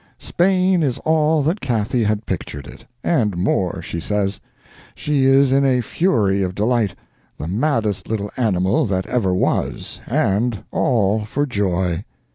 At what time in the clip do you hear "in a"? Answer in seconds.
5.51-5.81